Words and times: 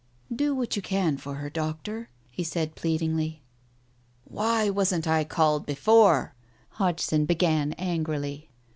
Do 0.35 0.55
what 0.55 0.75
you 0.75 0.81
can 0.81 1.17
for 1.17 1.35
her, 1.35 1.49
Doctor," 1.51 2.09
he 2.31 2.43
said 2.43 2.73
pleadingly. 2.73 3.43
"Why 4.23 4.67
wasn't 4.67 5.07
I 5.07 5.23
called 5.23 5.67
before?" 5.67 6.33
Hodgson 6.71 7.25
began 7.25 7.73
angrily. 7.73 8.49